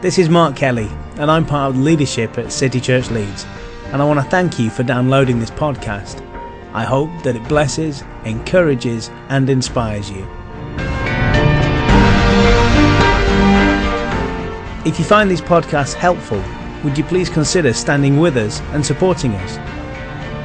[0.00, 3.44] This is Mark Kelly, and I'm part of leadership at City Church Leeds,
[3.86, 6.24] and I want to thank you for downloading this podcast.
[6.72, 10.22] I hope that it blesses, encourages, and inspires you.
[14.86, 16.44] If you find these podcasts helpful,
[16.84, 19.56] would you please consider standing with us and supporting us?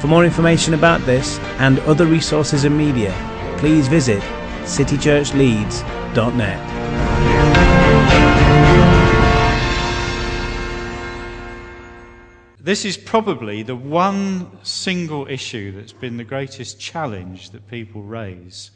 [0.02, 3.14] For more information about this and other resources and media,
[3.60, 4.24] please visit
[4.64, 7.53] citychurchleeds.net.
[12.64, 18.72] This is probably the one single issue that's been the greatest challenge that people raise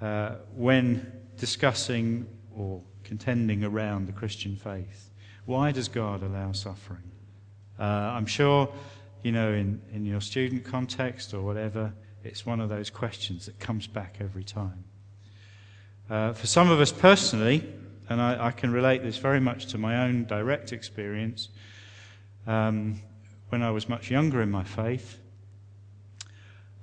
[0.00, 2.26] uh, when discussing
[2.56, 5.10] or contending around the Christian faith.
[5.44, 7.08] Why does God allow suffering?
[7.78, 8.68] Uh, I'm sure,
[9.22, 11.92] you know, in, in your student context or whatever,
[12.24, 14.82] it's one of those questions that comes back every time.
[16.10, 17.64] Uh, for some of us personally,
[18.08, 21.50] and I, I, can relate this very much to my own direct experience,
[22.48, 23.00] um,
[23.50, 25.20] when I was much younger in my faith,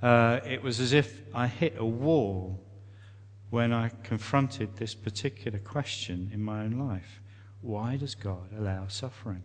[0.01, 2.61] uh, it was as if I hit a wall
[3.49, 7.21] when I confronted this particular question in my own life.
[7.61, 9.43] Why does God allow suffering?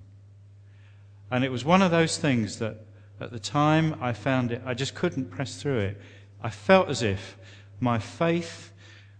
[1.30, 2.84] And it was one of those things that
[3.20, 6.00] at the time I found it, I just couldn't press through it.
[6.42, 7.38] I felt as if
[7.78, 8.72] my faith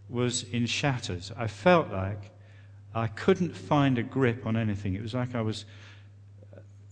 [0.08, 1.32] was in shatters.
[1.36, 2.30] I felt like
[2.94, 4.94] I couldn't find a grip on anything.
[4.94, 5.64] It was like I was,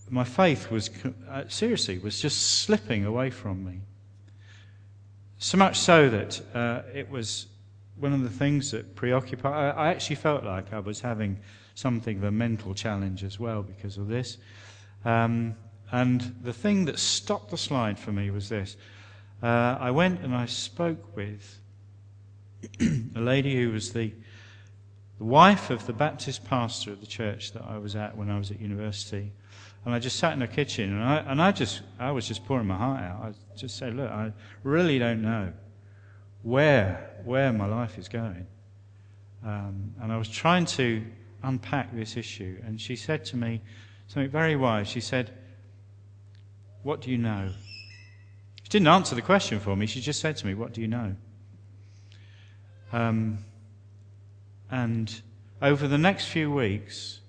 [0.09, 0.89] my faith was,
[1.29, 3.81] uh, seriously, was just slipping away from me.
[5.37, 7.47] So much so that uh, it was
[7.95, 9.53] one of the things that preoccupied.
[9.53, 11.39] I, I actually felt like I was having
[11.75, 14.37] something of a mental challenge as well because of this.
[15.05, 15.55] Um,
[15.91, 18.77] and the thing that stopped the slide for me was this.
[19.41, 21.59] Uh, I went and I spoke with
[22.81, 24.13] a lady who was the,
[25.17, 28.37] the wife of the Baptist pastor of the church that I was at when I
[28.37, 29.31] was at university.
[29.85, 32.45] And I just sat in the kitchen and I, and I just, I was just
[32.45, 33.21] pouring my heart out.
[33.23, 35.53] I just said, look, I really don't know
[36.43, 38.45] where, where my life is going.
[39.45, 41.03] Um, and I was trying to
[41.43, 42.57] unpack this issue.
[42.65, 43.61] And she said to me
[44.07, 44.87] something very wise.
[44.87, 45.31] She said,
[46.83, 47.51] What do you know?
[48.63, 49.85] She didn't answer the question for me.
[49.85, 51.15] She just said to me, What do you know?
[52.91, 53.39] Um,
[54.69, 55.21] and
[55.61, 57.21] over the next few weeks,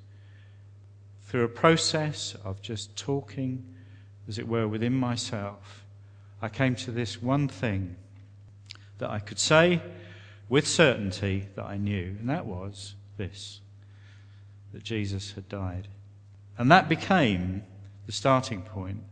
[1.30, 3.64] through a process of just talking,
[4.26, 5.84] as it were, within myself,
[6.42, 7.94] I came to this one thing
[8.98, 9.80] that I could say
[10.48, 13.60] with certainty that I knew, and that was this
[14.72, 15.86] that Jesus had died.
[16.58, 17.62] And that became
[18.06, 19.04] the starting point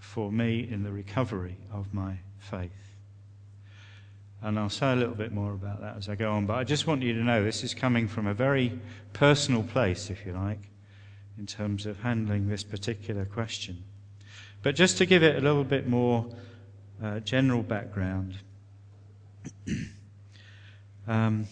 [0.00, 2.96] for me in the recovery of my faith.
[4.42, 6.64] And I'll say a little bit more about that as I go on, but I
[6.64, 8.80] just want you to know this is coming from a very
[9.12, 10.58] personal place, if you like,
[11.38, 13.84] in terms of handling this particular question.
[14.62, 16.26] But just to give it a little bit more
[17.02, 18.36] uh, general background,
[21.08, 21.46] um,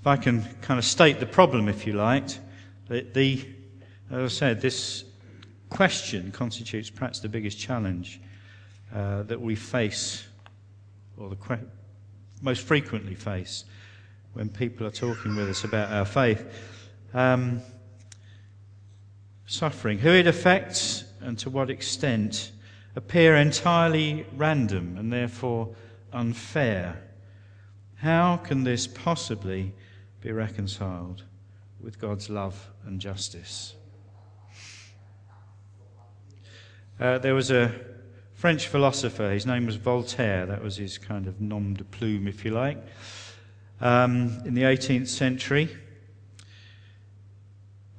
[0.00, 2.28] if I can kind of state the problem, if you like,
[2.88, 3.44] the, the,
[4.10, 5.04] as I said, this
[5.70, 8.20] question constitutes perhaps the biggest challenge
[8.94, 10.24] uh, that we face,
[11.16, 11.66] or the que-
[12.42, 13.64] most frequently face,
[14.34, 16.46] when people are talking with us about our faith.
[17.14, 17.62] Um,
[19.46, 22.52] suffering, who it affects, and to what extent,
[22.96, 25.74] appear entirely random and therefore
[26.12, 27.00] unfair.
[27.96, 29.72] How can this possibly
[30.20, 31.22] be reconciled
[31.80, 33.74] with God's love and justice?
[37.00, 37.74] Uh, there was a
[38.34, 42.44] French philosopher, his name was Voltaire, that was his kind of nom de plume, if
[42.44, 42.78] you like,
[43.80, 45.68] um, in the 18th century.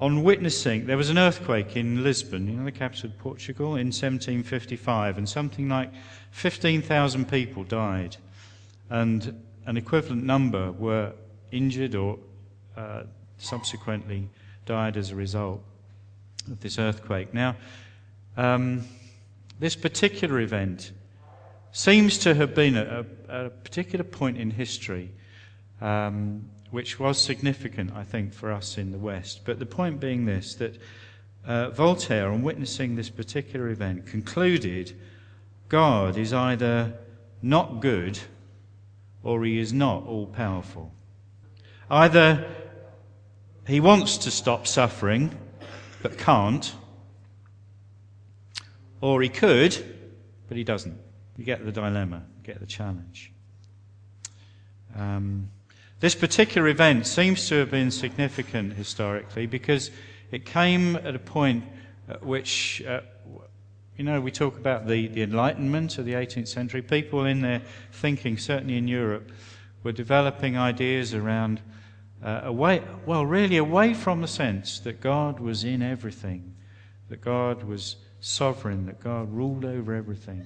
[0.02, 3.88] On witnessing, there was an earthquake in Lisbon, you know, the capital of Portugal, in
[3.88, 5.90] 1755, and something like
[6.32, 8.18] 15,000 people died,
[8.90, 11.14] and an equivalent number were
[11.52, 12.20] injured or
[12.76, 13.04] uh,
[13.38, 14.28] subsequently
[14.66, 15.64] died as a result
[16.52, 17.34] of this earthquake.
[17.34, 17.56] Now,
[18.36, 18.84] um,
[19.60, 20.92] this particular event
[21.72, 25.12] seems to have been a, a particular point in history
[25.80, 29.46] um, which was significant, I think, for us in the West.
[29.46, 30.78] But the point being this that
[31.48, 34.92] uh, Voltaire, on witnessing this particular event, concluded
[35.70, 36.94] God is either
[37.42, 38.20] not good
[39.24, 40.92] or he is not all powerful.
[41.90, 42.46] Either
[43.66, 45.34] he wants to stop suffering
[46.04, 46.76] but can't,
[49.00, 49.78] or he could
[50.50, 51.00] but he doesn't.
[51.38, 53.32] You get the dilemma, you get the challenge.
[54.94, 55.52] Um,
[56.02, 59.92] This particular event seems to have been significant historically because
[60.30, 61.64] it came at a point
[62.10, 63.00] at which, uh,
[63.98, 66.82] you know, we talk about the, the Enlightenment of the 18th century.
[66.82, 67.62] People in their
[67.94, 69.32] thinking, certainly in Europe,
[69.84, 71.62] were developing ideas around
[72.22, 76.56] uh, away, well, really away from the sense that God was in everything,
[77.08, 80.46] that God was sovereign, that God ruled over everything,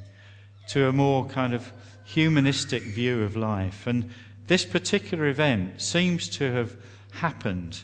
[0.70, 1.72] to a more kind of
[2.04, 3.88] humanistic view of life.
[3.88, 4.12] And
[4.50, 6.76] this particular event seems to have
[7.12, 7.84] happened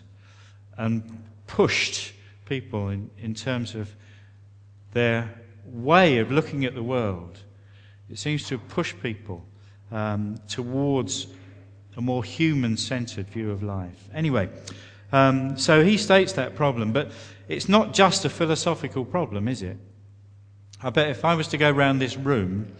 [0.77, 2.11] and pushed
[2.45, 3.95] people in, in terms of
[4.91, 5.29] their
[5.63, 7.39] way of looking at the world.
[8.09, 9.45] It seems to have pushed people
[9.91, 11.27] um, towards
[11.97, 14.09] a more human centered view of life.
[14.11, 14.49] Anyway,
[15.11, 17.11] um, so he states that problem, but
[17.47, 19.77] it's not just a philosophical problem, is it?
[20.81, 22.75] I bet if I was to go around this room,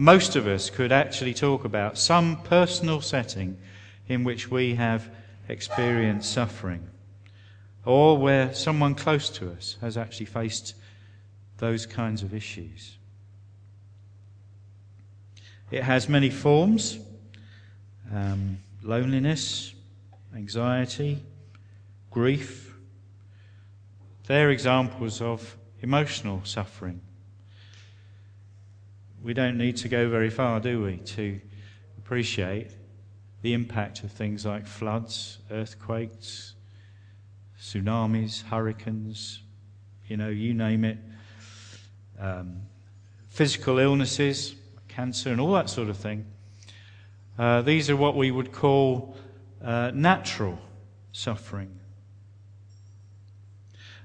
[0.00, 3.58] most of us could actually talk about some personal setting
[4.08, 5.10] in which we have
[5.46, 6.88] experienced suffering,
[7.84, 10.74] or where someone close to us has actually faced
[11.58, 12.96] those kinds of issues.
[15.70, 16.98] It has many forms
[18.10, 19.74] um, loneliness,
[20.34, 21.22] anxiety,
[22.10, 22.74] grief.
[24.26, 27.02] They're examples of emotional suffering.
[29.22, 31.40] We don't need to go very far, do we, to
[31.98, 32.70] appreciate
[33.42, 36.54] the impact of things like floods, earthquakes,
[37.58, 39.42] tsunamis, hurricanes,
[40.08, 40.98] you know, you name it,
[42.18, 42.62] um,
[43.28, 44.54] physical illnesses,
[44.88, 46.24] cancer, and all that sort of thing.
[47.38, 49.16] Uh, these are what we would call
[49.62, 50.58] uh, natural
[51.12, 51.70] suffering.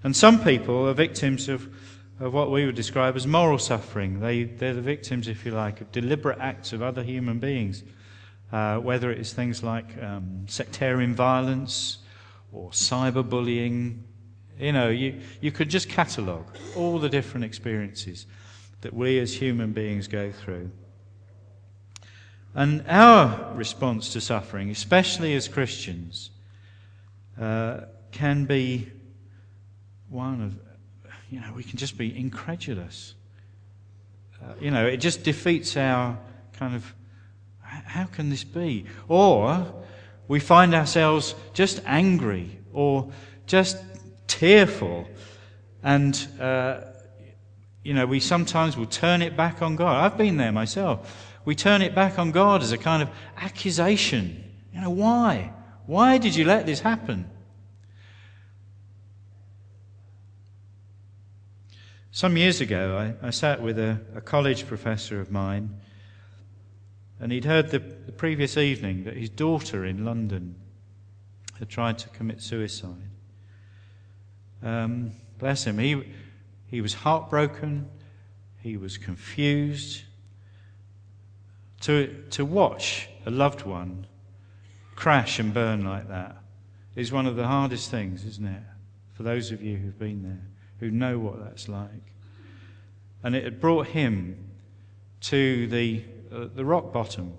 [0.04, 1.68] And some people are victims of,
[2.20, 4.20] of what we would describe as moral suffering.
[4.20, 7.84] They, they're the victims, if you like, of deliberate acts of other human beings,
[8.52, 12.00] uh, whether it is things like um, sectarian violence
[12.54, 14.00] or cyberbullying.
[14.60, 18.26] You know, you, you could just catalogue all the different experiences
[18.82, 20.72] that we as human beings go through.
[22.54, 26.30] And our response to suffering, especially as Christians,
[27.40, 28.90] uh, can be
[30.08, 30.54] one of,
[31.30, 33.14] you know, we can just be incredulous.
[34.42, 36.18] Uh, you know, it just defeats our
[36.54, 36.94] kind of,
[37.62, 38.86] how can this be?
[39.08, 39.66] Or
[40.28, 43.12] we find ourselves just angry or
[43.48, 43.78] just
[44.28, 45.08] tearful.
[45.84, 46.82] And, uh,
[47.84, 50.04] you know, we sometimes will turn it back on God.
[50.04, 54.44] I've been there myself we turn it back on God as a kind of accusation.
[54.74, 55.54] You know, why?
[55.86, 57.30] Why did you let this happen?
[62.16, 65.82] Some years ago, I, I sat with a, a, college professor of mine,
[67.20, 70.56] and he'd heard the, the previous evening that his daughter in London
[71.60, 73.10] had tried to commit suicide.
[74.64, 75.78] Um, bless him.
[75.78, 76.14] He,
[76.68, 77.90] he was heartbroken,
[78.62, 80.04] he was confused,
[81.82, 84.08] to, to watch a loved one
[84.96, 86.38] crash and burn like that
[86.96, 88.64] is one of the hardest things, isn't it?
[89.16, 92.14] For those of you who've been there, who know what that's like.
[93.24, 94.52] And it had brought him
[95.22, 97.34] to the, uh, the rock bottom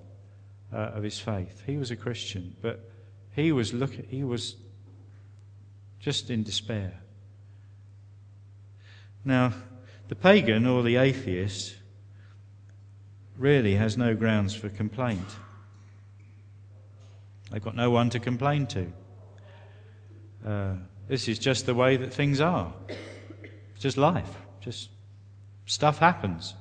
[0.72, 1.62] uh, of his faith.
[1.66, 2.90] He was a Christian, but
[3.34, 4.56] he was, look, he was
[6.00, 7.00] just in despair.
[9.24, 9.52] Now,
[10.08, 11.76] the pagan or the atheist
[13.36, 15.26] really has no grounds for complaint.
[17.50, 18.93] They've got no one to complain to.
[20.44, 20.74] Uh,
[21.08, 22.72] this is just the way that things are.
[23.76, 24.34] It's just life.
[24.60, 24.88] Just
[25.66, 26.54] stuff happens.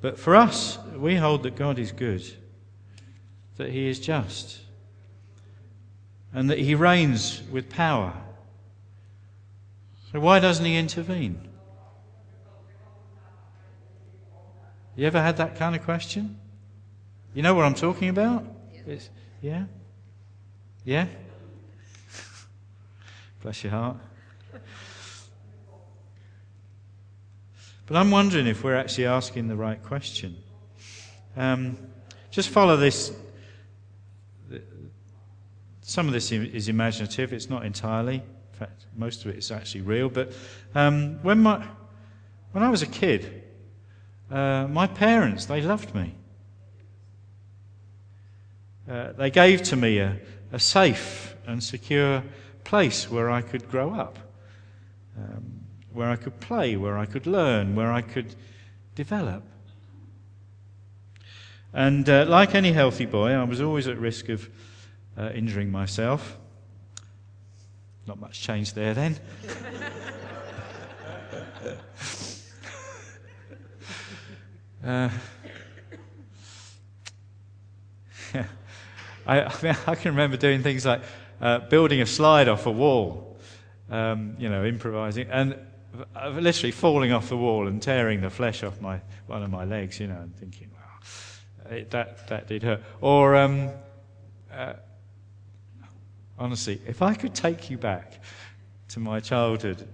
[0.00, 2.24] But for us, we hold that God is good,
[3.58, 4.60] that He is just,
[6.32, 8.14] and that He reigns with power.
[10.10, 11.38] So why doesn't He intervene?
[14.96, 16.38] You ever had that kind of question?
[17.34, 18.42] You know what I'm talking about?
[18.86, 18.98] Yeah?
[19.42, 19.64] yeah?
[20.84, 21.06] Yeah?
[23.42, 23.98] Bless your heart.
[27.88, 30.36] But I'm wondering if we're actually asking the right question.
[31.38, 31.78] Um,
[32.30, 33.12] just follow this.
[35.80, 38.16] Some of this is imaginative, it's not entirely.
[38.16, 40.10] In fact, most of it is actually real.
[40.10, 40.32] But
[40.74, 41.64] um, when, my,
[42.52, 43.42] when I was a kid,
[44.30, 46.14] uh, my parents, they loved me.
[48.86, 50.18] Uh, they gave to me a,
[50.52, 52.22] a, safe and secure
[52.64, 54.18] place where I could grow up,
[55.16, 55.57] um,
[55.98, 58.36] where I could play, where I could learn, where I could
[58.94, 59.42] develop.
[61.72, 64.48] And uh, like any healthy boy, I was always at risk of
[65.18, 66.38] uh, injuring myself.
[68.06, 69.18] Not much change there then.
[74.86, 75.10] uh,
[79.26, 81.02] I, I, mean, I, can remember doing things like
[81.40, 83.36] uh, building a slide off a wall,
[83.90, 85.56] um, you know, improvising, and
[86.32, 90.00] literally falling off the wall and tearing the flesh off my one of my legs,
[90.00, 92.82] you know, and thinking, wow, it, that that did hurt.
[93.00, 93.70] Or um,
[94.52, 94.74] uh,
[96.38, 98.20] honestly, if I could take you back
[98.88, 99.86] to my childhood,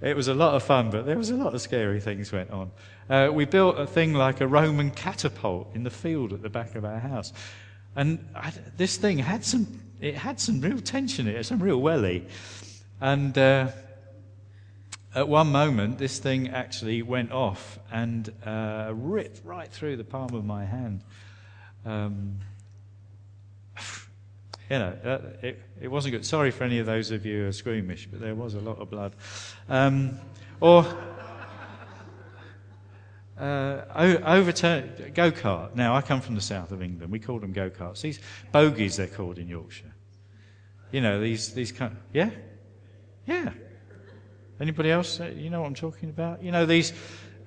[0.00, 2.50] it was a lot of fun, but there was a lot of scary things went
[2.50, 2.70] on.
[3.08, 6.74] Uh, we built a thing like a Roman catapult in the field at the back
[6.74, 7.32] of our house,
[7.94, 11.80] and I, this thing had some it had some real tension in it, some real
[11.80, 12.26] welly,
[13.00, 13.36] and.
[13.36, 13.68] Uh,
[15.14, 20.34] at one moment, this thing actually went off and uh, ripped right through the palm
[20.34, 21.02] of my hand.
[21.84, 22.38] Um,
[24.70, 26.24] you know, uh, it, it, wasn't good.
[26.24, 28.78] Sorry for any of those of you who are squeamish, but there was a lot
[28.78, 29.12] of blood.
[29.68, 30.18] Um,
[30.60, 30.86] or
[33.38, 35.74] uh, overturn go kart.
[35.74, 37.12] Now I come from the south of England.
[37.12, 38.00] We call them go karts.
[38.00, 39.92] These bogies, they're called in Yorkshire.
[40.90, 41.92] You know these these kind.
[41.92, 42.30] Of, yeah,
[43.26, 43.50] yeah.
[44.62, 45.18] Anybody else?
[45.18, 46.40] You know what I'm talking about?
[46.40, 46.92] You know, these,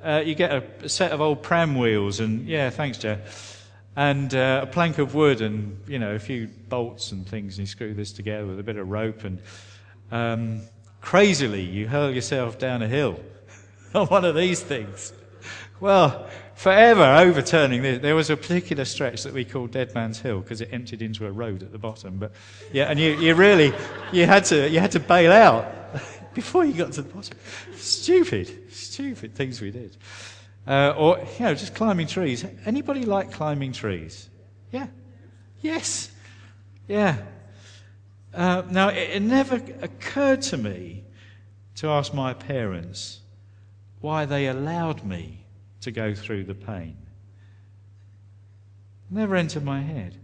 [0.04, 3.70] uh, you get a, a, set of old pram wheels and, yeah, thanks, Jeff.
[3.96, 7.60] And uh, a plank of wood and, you know, a few bolts and things, and
[7.60, 9.24] you screw this together with a bit of rope.
[9.24, 9.42] And
[10.12, 10.62] um,
[11.00, 13.18] crazily, you hurl yourself down a hill
[13.96, 15.14] on one of these things.
[15.80, 18.02] Well, forever overturning this.
[18.02, 21.26] There was a particular stretch that we called Dead Man's Hill because it emptied into
[21.28, 22.18] a road at the bottom.
[22.18, 22.34] But
[22.74, 23.74] yeah, and you, you really
[24.12, 25.66] you had to you had to bail out
[26.36, 27.38] before you got to the bottom.
[27.76, 29.98] Stupid, stupid things we did.
[30.68, 32.46] Uh, or, you know, just climbing trees.
[32.66, 34.30] Anybody like climbing trees?
[34.72, 34.88] Yeah?
[35.62, 36.12] Yes.
[36.88, 37.18] Yeah.
[38.34, 41.04] Uh, now, it, it never occurred to me
[41.76, 43.22] to ask my parents
[44.02, 45.46] why they allowed me
[45.82, 46.98] to go through the pain.
[49.10, 50.18] Never entered my head.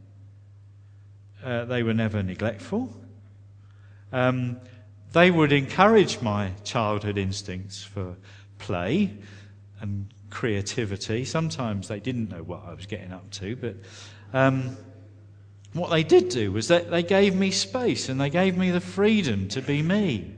[1.44, 2.96] Uh, they were never neglectful.
[4.12, 4.60] Um,
[5.13, 8.15] they would encourage my childhood instincts for
[8.60, 9.12] play
[9.82, 11.25] and creativity.
[11.25, 13.75] Sometimes they didn't know what I was getting up to, but
[14.34, 14.77] um,
[15.74, 18.80] what they did do was that they gave me space and they gave me the
[18.80, 20.36] freedom to be me.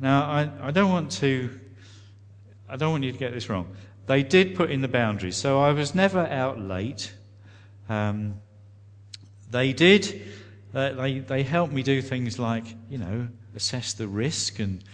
[0.00, 1.50] Now, I, I don't want to,
[2.68, 3.74] I don't want you to get this wrong.
[4.06, 7.12] They did put in the boundaries, so I was never out late.
[7.88, 8.40] Um,
[9.50, 10.22] they did
[10.78, 14.84] uh, they, they help me do things like, you know, assess the risk and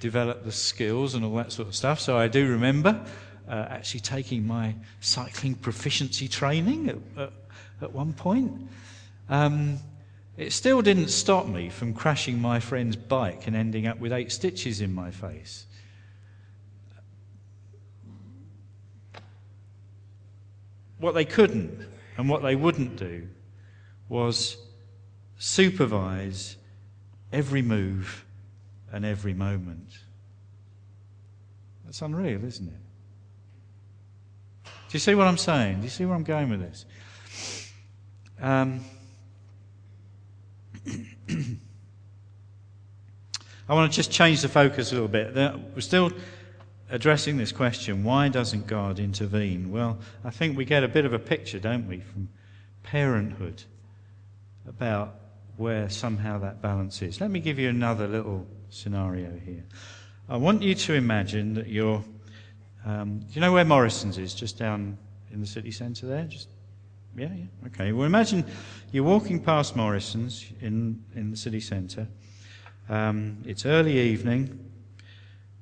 [0.00, 2.00] develop the skills and all that sort of stuff.
[2.00, 3.04] So I do remember
[3.48, 7.32] uh, actually taking my cycling proficiency training at, at,
[7.82, 8.68] at one point.
[9.28, 9.78] Um,
[10.36, 14.32] it still didn't stop me from crashing my friend's bike and ending up with eight
[14.32, 15.66] stitches in my face.
[20.98, 23.28] What they couldn't and what they wouldn't do
[24.08, 24.56] was
[25.38, 26.56] supervise
[27.32, 28.24] every move
[28.92, 29.90] and every moment.
[31.84, 32.80] That's unreal, isn't it?
[34.64, 35.78] Do you see what I'm saying?
[35.78, 36.86] Do you see where I'm going with this?
[38.40, 38.84] Um,
[43.68, 45.34] I want to just change the focus a little bit.
[45.34, 46.12] We're still
[46.88, 49.72] addressing this question why doesn't God intervene?
[49.72, 52.28] Well, I think we get a bit of a picture, don't we, from
[52.82, 53.64] parenthood
[54.68, 55.16] about
[55.56, 57.20] where somehow that balance is.
[57.20, 59.64] Let me give you another little scenario here.
[60.28, 62.04] I want you to imagine that you're.
[62.84, 64.34] Um, do you know where Morrison's is?
[64.34, 64.98] Just down
[65.32, 66.24] in the city centre there?
[66.24, 66.48] Just
[67.16, 67.66] yeah, yeah.
[67.68, 67.92] Okay.
[67.92, 68.44] Well, imagine
[68.92, 72.06] you're walking past Morrison's in in the city centre.
[72.88, 74.70] Um, it's early evening.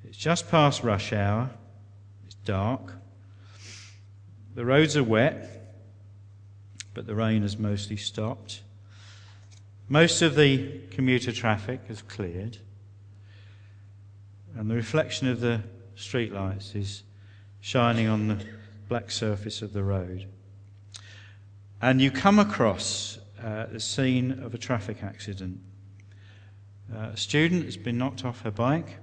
[0.04, 1.50] It's just past rush hour.
[2.26, 2.92] It's dark.
[4.54, 5.76] The roads are wet,
[6.92, 8.63] but the rain has mostly stopped.
[9.88, 12.56] Most of the commuter traffic has cleared,
[14.56, 15.60] and the reflection of the
[15.94, 17.02] streetlights is
[17.60, 18.44] shining on the
[18.88, 20.26] black surface of the road.
[21.82, 25.60] And you come across uh, the scene of a traffic accident.
[26.94, 28.96] Uh, a student has been knocked off her bike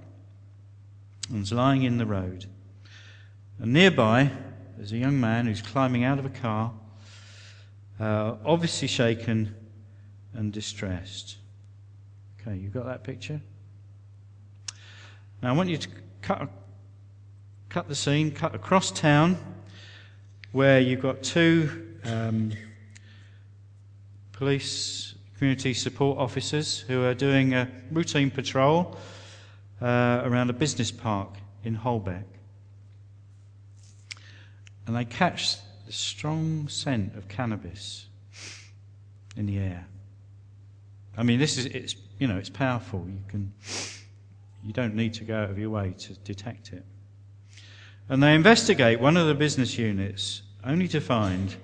[1.30, 2.46] and is lying in the road.
[3.60, 4.32] And nearby,
[4.76, 6.72] there's a young man who's climbing out of a car,
[8.00, 9.54] uh, obviously shaken
[10.34, 11.36] and distressed.
[12.40, 13.40] Okay, you got that picture?
[15.42, 15.88] Now I want you to
[16.22, 16.48] cut,
[17.68, 19.36] cut the scene, cut across town
[20.52, 22.52] where you've got two um,
[24.32, 28.96] police community support officers who are doing a routine patrol
[29.80, 31.30] uh, around a business park
[31.64, 32.24] in Holbeck.
[34.86, 38.06] And they catch the strong scent of cannabis
[39.36, 39.86] in the air.
[41.16, 43.06] I mean, this is, it's, you know, it's powerful.
[43.06, 43.52] You can,
[44.64, 46.84] you don't need to go out of your way to detect it.
[48.08, 51.54] And they investigate one of the business units only to find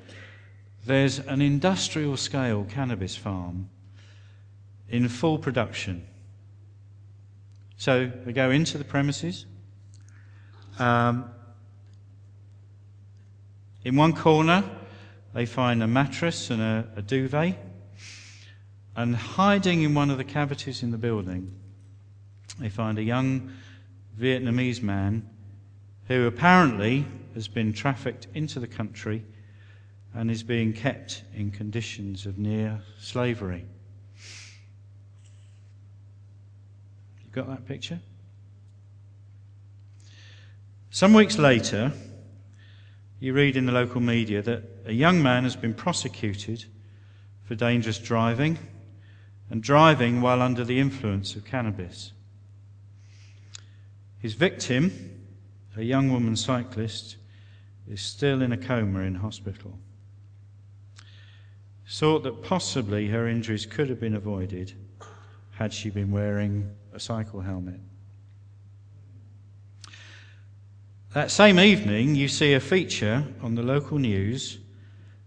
[0.86, 3.68] there's an industrial scale cannabis farm
[4.88, 6.06] in full production.
[7.76, 9.46] So they go into the premises.
[10.78, 11.30] Um,
[13.84, 14.64] in one corner,
[15.34, 17.67] they find a mattress and a, a duvet.
[18.98, 21.54] And hiding in one of the cavities in the building,
[22.58, 23.52] they find a young
[24.18, 25.24] Vietnamese man
[26.08, 29.22] who apparently has been trafficked into the country
[30.14, 33.64] and is being kept in conditions of near slavery.
[37.22, 38.00] You got that picture?
[40.90, 41.92] Some weeks later,
[43.20, 46.64] you read in the local media that a young man has been prosecuted
[47.44, 48.58] for dangerous driving
[49.50, 52.12] and driving while under the influence of cannabis.
[54.18, 54.92] His victim,
[55.76, 57.16] a young woman cyclist,
[57.88, 59.78] is still in a coma in hospital.
[61.88, 64.74] Thought that possibly her injuries could have been avoided
[65.52, 67.80] had she been wearing a cycle helmet.
[71.14, 74.58] That same evening, you see a feature on the local news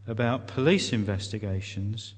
[0.05, 2.13] about police investigations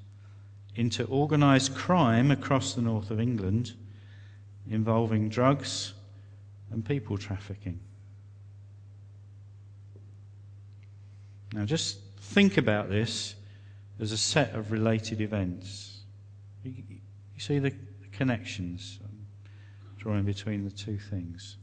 [0.76, 3.74] into organised crime across the north of England
[4.70, 5.94] involving drugs
[6.72, 7.80] and people trafficking.
[11.54, 13.36] Now, just think about this
[14.00, 16.02] as a set of related events.
[16.64, 16.74] You,
[17.38, 17.74] see the
[18.12, 19.28] connections I'm
[19.98, 21.58] drawing between the two things.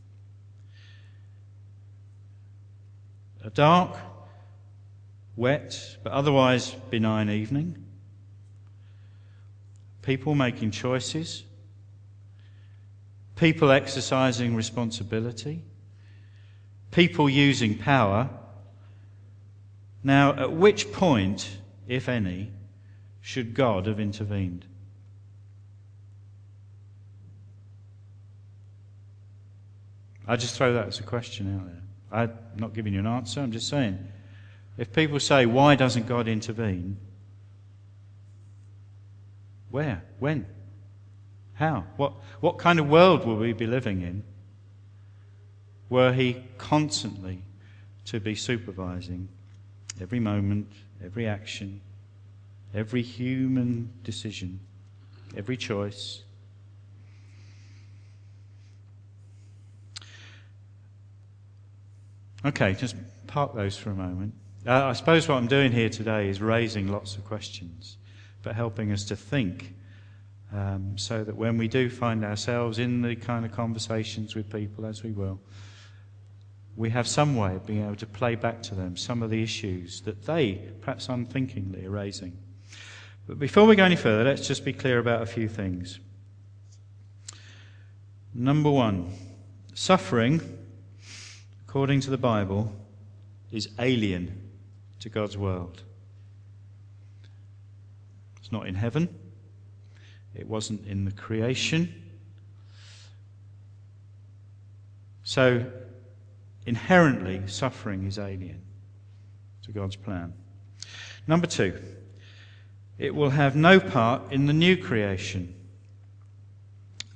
[3.43, 3.97] A dark,
[5.35, 7.85] wet, but otherwise benign evening.
[10.03, 11.45] People making choices.
[13.37, 15.63] People exercising responsibility.
[16.91, 18.31] People using power.
[20.03, 22.51] Now, at which point, if any,
[23.21, 24.67] should God have intervened?
[30.27, 31.83] I just throw that as a question out there.
[32.13, 33.99] I'm not giving you an answer, I'm just saying.
[34.79, 36.97] If people say, why doesn't God intervene?
[39.71, 40.03] Where?
[40.19, 40.47] When?
[41.55, 41.85] How?
[41.97, 44.25] What, what kind of world will we be living in
[45.89, 47.43] were He constantly
[48.07, 49.29] to be supervising
[50.01, 50.73] every moment,
[51.05, 51.81] every action,
[52.75, 54.61] every human decision,
[55.37, 56.23] every choice?
[62.45, 64.33] Okay, just park those for a moment.
[64.67, 67.97] Uh, I suppose what I'm doing here today is raising lots of questions,
[68.43, 69.75] but helping us to think
[70.53, 74.85] um, so that when we do find ourselves in the kind of conversations with people,
[74.87, 75.41] as we will,
[76.77, 79.43] we have some way of being able to play back to them some of the
[79.43, 82.37] issues that they, perhaps unthinkingly, are raising.
[83.27, 86.01] But before we go any further, let's just be clear about a few things.
[88.35, 89.13] Number one,
[89.75, 90.41] suffering
[91.71, 92.73] according to the Bible,
[93.53, 94.51] is alien
[94.99, 95.85] to God's world.
[98.51, 99.09] It's not in heaven,
[100.35, 101.95] it wasn't in the creation.
[105.23, 105.71] So,
[106.67, 108.61] inherently, suffering is alien
[109.63, 110.33] to God's plan.
[111.29, 111.81] Number two,
[112.99, 115.55] it will have no part in the new creation,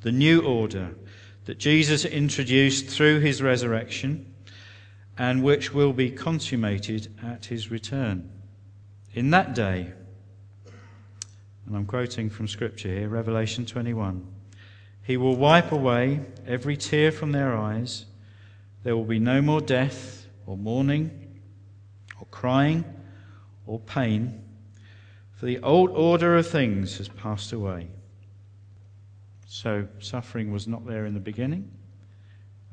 [0.03, 0.94] the new order
[1.47, 4.33] that Jesus introduced through his resurrection
[5.18, 8.31] and which will be consummated at his return.
[9.14, 9.94] In that day,
[11.66, 14.27] and I'm quoting from Scripture here, Revelation 21,
[15.03, 18.07] he will wipe away every tear from their eyes.
[18.83, 21.40] There will be no more death, or mourning,
[22.20, 22.85] or crying,
[23.66, 24.42] or pain,
[25.33, 27.88] for the old order of things has passed away.
[29.46, 31.70] So, suffering was not there in the beginning,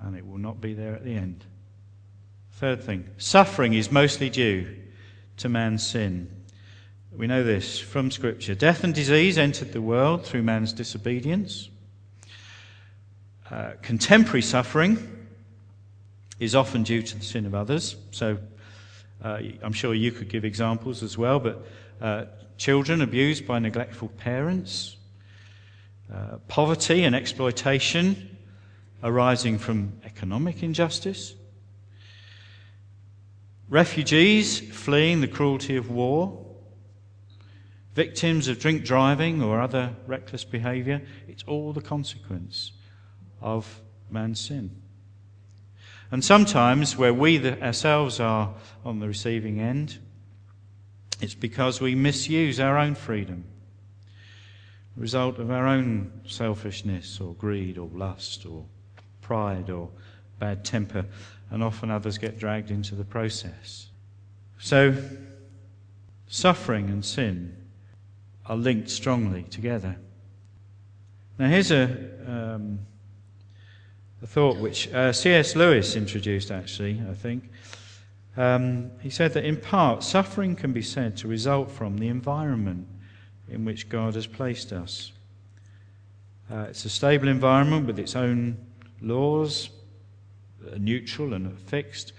[0.02, 1.46] and it will not be there at the end.
[2.54, 4.78] Third thing suffering is mostly due
[5.38, 6.41] to man's sin.
[7.14, 8.56] We know this from Scripture.
[8.56, 11.70] Death and disease entered the world through man's disobedience.
[13.50, 15.28] Uh, contemporary suffering
[16.40, 17.96] is often due to the sin of others.
[18.12, 18.38] So,
[19.24, 21.64] Uh, I'm sure you could give examples as well, but
[22.02, 22.26] uh,
[22.58, 24.98] children abused by neglectful parents,
[26.12, 28.36] uh, poverty and exploitation
[29.04, 31.36] arising from economic injustice,
[33.70, 36.51] refugees fleeing the cruelty of war,
[37.94, 41.02] victims of drink driving or other reckless behaviour.
[41.28, 42.72] It's all the consequence
[43.42, 44.82] of man's sin.
[46.12, 49.98] And sometimes, where we the, ourselves are on the receiving end,
[51.22, 53.46] it's because we misuse our own freedom,
[54.96, 58.66] the result of our own selfishness or greed or lust or
[59.22, 59.90] pride or
[60.38, 61.06] bad temper,
[61.50, 63.88] and often others get dragged into the process.
[64.60, 64.96] So,
[66.28, 67.56] suffering and sin
[68.52, 69.96] are linked strongly together.
[71.40, 71.84] Now, here's a,
[72.28, 72.80] um,
[74.22, 75.56] a thought which uh, C.S.
[75.56, 77.50] Lewis introduced, actually, I think.
[78.36, 82.90] Um, he said that in part, suffering can be said to result from the environment
[83.48, 85.14] in which God has placed us.
[86.52, 88.58] Uh, it's a stable environment with its own
[89.02, 89.70] laws,
[90.78, 92.12] neutral and fixed,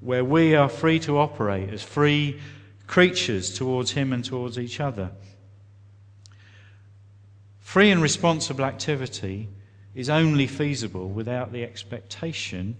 [0.00, 2.40] where we are free to operate as free
[2.88, 5.12] creatures towards Him and towards each other.
[7.70, 9.48] Free and responsible activity
[9.94, 12.76] is only feasible without the expectation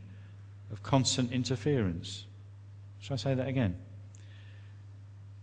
[0.73, 2.25] of constant interference.
[2.99, 3.77] Shall I say that again?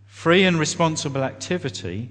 [0.04, 2.10] Free and responsible activity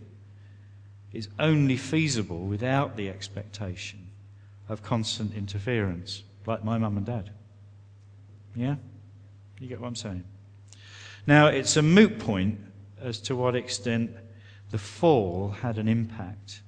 [1.13, 4.09] is only feasible without the expectation
[4.67, 7.29] of constant interference, like my mum and dad.
[8.55, 8.77] Yeah?
[9.59, 10.23] You get what I'm saying?
[11.27, 12.59] Now, it's a moot point
[12.99, 14.09] as to what extent
[14.71, 16.61] the fall had an impact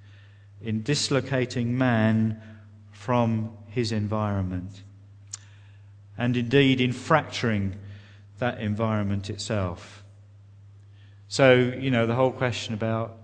[0.61, 2.41] in dislocating man
[2.91, 4.83] from his environment,
[6.17, 7.75] and indeed in fracturing
[8.39, 10.03] that environment itself.
[11.27, 13.17] So, you know, the whole question about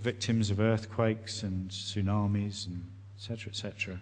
[0.00, 2.84] victims of earthquakes and tsunamis and
[3.16, 4.00] etc., etc.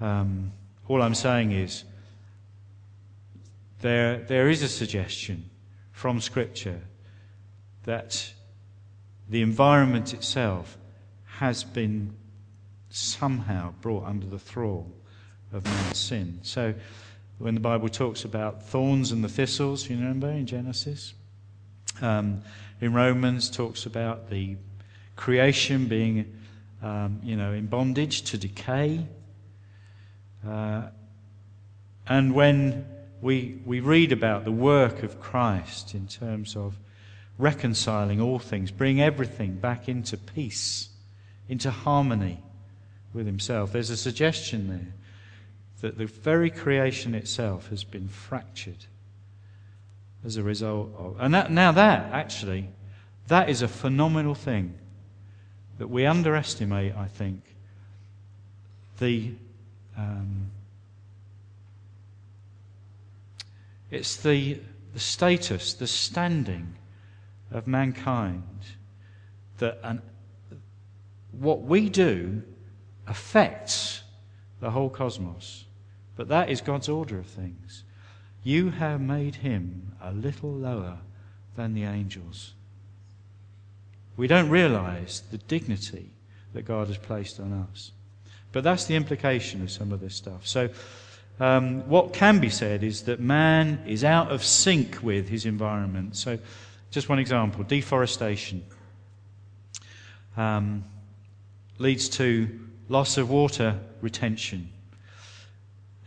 [0.00, 0.52] Um,
[0.88, 1.84] all I'm saying is
[3.80, 5.50] there, there is a suggestion
[5.92, 6.80] from Scripture
[7.84, 8.32] that
[9.28, 10.78] the environment itself
[11.44, 12.10] has been
[12.88, 14.90] somehow brought under the thrall
[15.52, 16.38] of man's sin.
[16.40, 16.72] So,
[17.36, 21.12] when the Bible talks about thorns and the thistles, you remember in Genesis?
[22.00, 22.40] Um,
[22.80, 24.56] in Romans, talks about the
[25.16, 26.34] creation being,
[26.82, 29.06] um, you know, in bondage to decay.
[30.48, 30.84] Uh,
[32.08, 32.86] and when
[33.20, 36.78] we, we read about the work of Christ in terms of
[37.36, 40.88] reconciling all things, bring everything back into peace
[41.48, 42.42] into harmony
[43.12, 43.72] with himself.
[43.72, 44.94] There's a suggestion there
[45.80, 48.86] that the very creation itself has been fractured
[50.24, 51.16] as a result of.
[51.20, 52.68] And that, now, that actually,
[53.28, 54.74] that is a phenomenal thing
[55.78, 57.42] that we underestimate, I think,
[58.98, 59.32] the.
[59.96, 60.50] Um,
[63.90, 64.58] it's the,
[64.92, 66.74] the status, the standing
[67.52, 68.42] of mankind
[69.58, 70.02] that an
[71.38, 72.42] what we do
[73.06, 74.02] affects
[74.60, 75.64] the whole cosmos.
[76.16, 77.84] But that is God's order of things.
[78.42, 80.98] You have made him a little lower
[81.56, 82.52] than the angels.
[84.16, 86.10] We don't realize the dignity
[86.52, 87.92] that God has placed on us.
[88.52, 90.46] But that's the implication of some of this stuff.
[90.46, 90.68] So,
[91.40, 96.16] um, what can be said is that man is out of sync with his environment.
[96.16, 96.38] So,
[96.92, 98.64] just one example deforestation.
[100.36, 100.84] Um,
[101.78, 102.48] leads to
[102.88, 104.70] loss of water retention,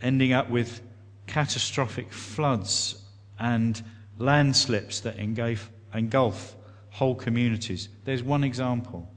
[0.02, 0.80] ending up with
[1.26, 3.02] catastrophic floods
[3.38, 3.82] and
[4.18, 6.56] landslips that engulf, engulf
[6.90, 7.88] whole communities.
[8.04, 9.08] There's one example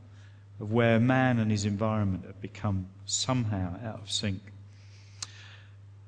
[0.59, 4.41] of where man and his environment have become somehow out of sync.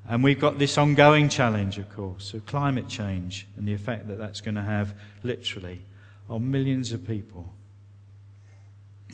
[0.07, 4.17] And we've got this ongoing challenge, of course, of climate change and the effect that
[4.17, 5.81] that's going to have literally
[6.29, 7.53] on millions of people.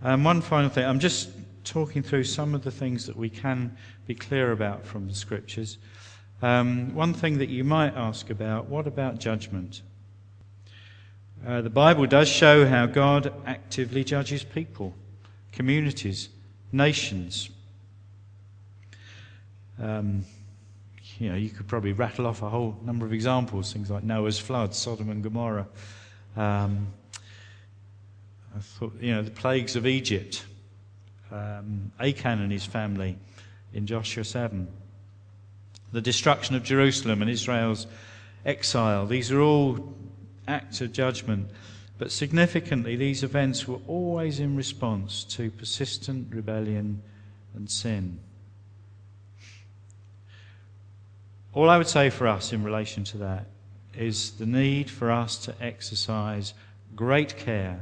[0.03, 1.29] And one final thing, I'm just
[1.63, 5.77] talking through some of the things that we can be clear about from the scriptures.
[6.41, 9.83] Um, one thing that you might ask about what about judgment?
[11.45, 14.93] Uh, the Bible does show how God actively judges people,
[15.51, 16.29] communities,
[16.71, 17.49] nations.
[19.79, 20.25] Um,
[21.19, 24.39] you know, you could probably rattle off a whole number of examples, things like Noah's
[24.39, 25.67] flood, Sodom and Gomorrah.
[26.35, 26.87] Um,
[28.59, 30.45] Thought, you know, the plagues of Egypt,
[31.31, 33.17] um, Achan and his family
[33.73, 34.67] in Joshua 7,
[35.91, 37.87] the destruction of Jerusalem and Israel's
[38.45, 39.05] exile.
[39.05, 39.93] These are all
[40.47, 41.49] acts of judgment.
[41.97, 47.01] But significantly, these events were always in response to persistent rebellion
[47.53, 48.19] and sin.
[51.53, 53.45] All I would say for us in relation to that
[53.95, 56.53] is the need for us to exercise
[56.95, 57.79] great care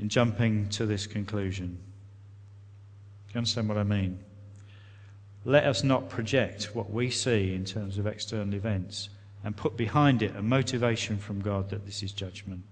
[0.00, 1.78] in jumping to this conclusion.
[3.28, 4.18] Do you understand what I mean?
[5.44, 9.10] Let us not project what we see in terms of external events
[9.44, 12.62] and put behind it a motivation from God that this is judgment.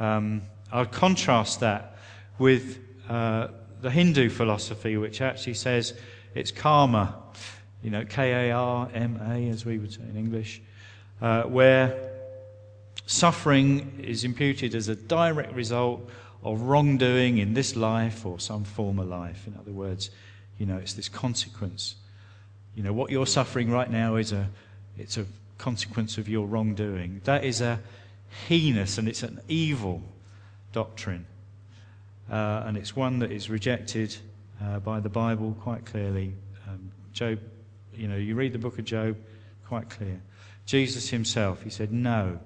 [0.00, 1.98] Um, I'll contrast that
[2.38, 3.48] with uh,
[3.80, 5.94] the Hindu philosophy, which actually says
[6.34, 7.14] it's karma,
[7.82, 10.62] you know, K A R M A, as we would say in English,
[11.20, 12.10] uh, where
[13.06, 16.08] suffering is imputed as a direct result
[16.42, 19.46] of wrongdoing in this life or some former life.
[19.46, 20.10] In other words,
[20.58, 21.96] you know, it's this consequence.
[22.74, 24.48] You know, what you're suffering right now is a,
[24.96, 25.26] it's a
[25.58, 27.20] consequence of your wrongdoing.
[27.24, 27.80] That is a
[28.46, 30.02] heinous and it's an evil
[30.72, 31.26] doctrine.
[32.30, 34.14] Uh, and it's one that is rejected
[34.62, 36.34] uh, by the Bible quite clearly.
[36.68, 37.40] Um, Job,
[37.94, 39.16] you know, you read the book of Job,
[39.66, 40.20] quite clear.
[40.66, 42.38] Jesus himself, he said, No,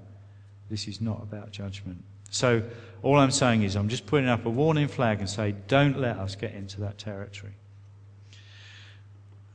[0.70, 2.04] this is not about judgment.
[2.32, 2.62] So
[3.02, 6.16] all I'm saying is, I'm just putting up a warning flag and say, don't let
[6.16, 7.52] us get into that territory.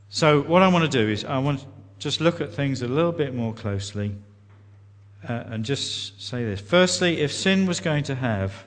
[0.10, 1.66] So, what I want to do is, I want to
[2.00, 4.16] just look at things a little bit more closely
[5.28, 6.62] uh, and just say this.
[6.62, 8.66] Firstly, if sin was going to have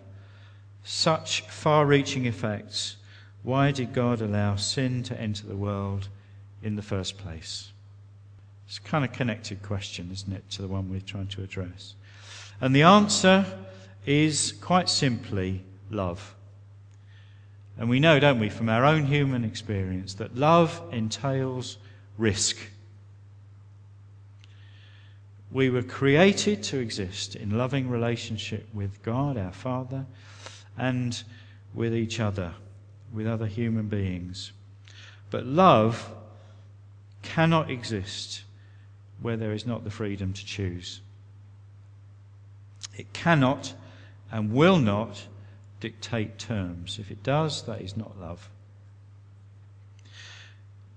[0.83, 2.97] such far reaching effects,
[3.43, 6.09] why did God allow sin to enter the world
[6.63, 7.71] in the first place?
[8.67, 11.95] It's kind of connected question, isn't it, to the one we're trying to address?
[12.61, 13.47] And the answer
[14.07, 16.35] is quite simply love.
[17.79, 21.79] And we know, don't we, from our own human experience, that love entails
[22.19, 22.59] risk.
[25.51, 30.07] We were created to exist in loving relationship with God, our Father,
[30.77, 31.23] and
[31.75, 32.55] with each other,
[33.13, 34.53] with other human beings.
[35.31, 36.13] But love
[37.23, 38.43] cannot exist
[39.21, 41.01] where there is not the freedom to choose.
[42.97, 43.75] It cannot
[44.31, 45.27] and will not
[45.81, 46.99] dictate terms.
[46.99, 48.49] If it does, that is not love.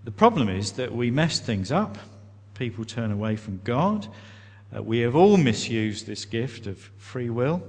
[0.03, 1.97] The problem is that we mess things up.
[2.55, 4.07] People turn away from God.
[4.75, 7.63] Uh, we have all misused this gift of free will.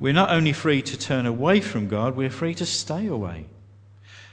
[0.00, 3.46] We're not only free to turn away from God, we're free to stay away.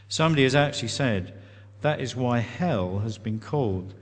[0.09, 1.33] Somebody has actually said
[1.81, 3.93] that is why hell has been called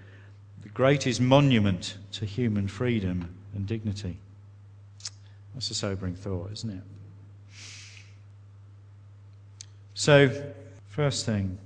[0.63, 4.17] the greatest monument to human freedom and dignity.
[5.54, 6.84] That's a sobering thought, isn't it?
[9.94, 10.30] So,
[10.88, 11.58] first thing,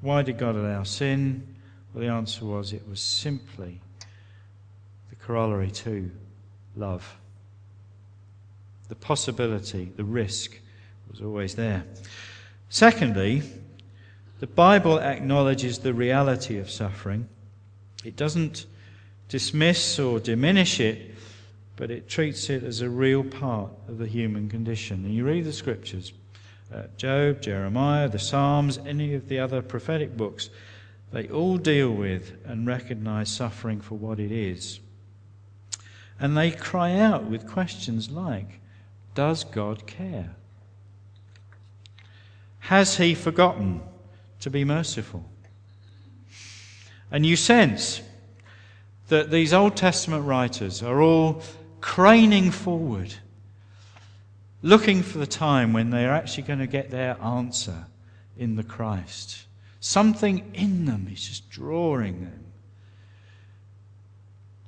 [0.00, 1.56] why did God allow sin?
[1.92, 3.80] Well, the answer was it was simply
[5.10, 6.10] the corollary to
[6.76, 7.16] love.
[8.88, 10.58] The possibility, the risk
[11.10, 11.84] was always there.
[12.68, 13.42] Secondly,
[14.40, 17.28] the Bible acknowledges the reality of suffering.
[18.04, 18.66] It doesn't
[19.28, 21.14] dismiss or diminish it,
[21.78, 25.04] but it treats it as a real part of the human condition.
[25.04, 26.12] And you read the scriptures
[26.74, 30.50] uh, Job, Jeremiah, the Psalms, any of the other prophetic books
[31.12, 34.80] they all deal with and recognize suffering for what it is.
[36.20, 38.60] And they cry out with questions like
[39.14, 40.34] Does God care?
[42.58, 43.80] Has He forgotten
[44.40, 45.24] to be merciful?
[47.10, 48.02] And you sense
[49.06, 51.42] that these Old Testament writers are all
[51.80, 53.14] craning forward,
[54.62, 57.86] looking for the time when they're actually going to get their answer
[58.36, 59.44] in the Christ.
[59.80, 62.44] Something in them is just drawing them,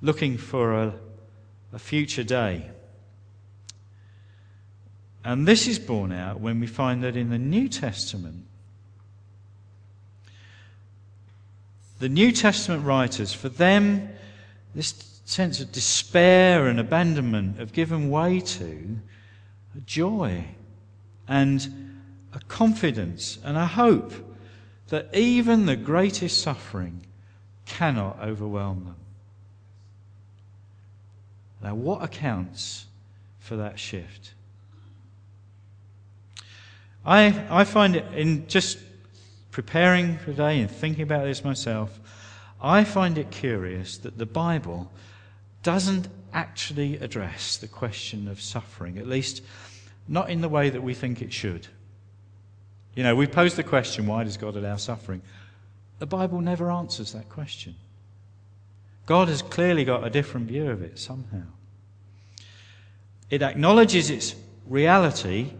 [0.00, 0.94] looking for a,
[1.72, 2.70] a future day.
[5.24, 8.46] And this is borne out when we find that in the New Testament,
[11.98, 14.08] the New Testament writers, for them,
[14.74, 18.98] this sense of despair and abandonment have given way to
[19.76, 20.44] a joy
[21.28, 22.00] and
[22.32, 24.12] a confidence and a hope
[24.88, 27.00] that even the greatest suffering
[27.64, 28.96] cannot overwhelm them.
[31.62, 32.86] Now, what accounts
[33.38, 34.34] for that shift?
[37.04, 38.78] I, I find it in just
[39.50, 41.98] preparing for today and thinking about this myself,
[42.62, 44.90] I find it curious that the Bible
[45.62, 49.42] doesn't actually address the question of suffering, at least
[50.08, 51.66] not in the way that we think it should.
[52.94, 55.22] You know, we pose the question, why does God allow suffering?
[55.98, 57.74] The Bible never answers that question.
[59.06, 61.42] God has clearly got a different view of it somehow.
[63.28, 64.34] It acknowledges its
[64.66, 65.52] reality